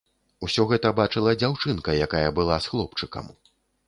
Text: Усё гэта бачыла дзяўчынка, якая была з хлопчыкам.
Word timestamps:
Усё 0.45 0.63
гэта 0.69 0.91
бачыла 0.99 1.33
дзяўчынка, 1.43 1.95
якая 2.05 2.29
была 2.39 2.57
з 2.65 2.73
хлопчыкам. 2.73 3.29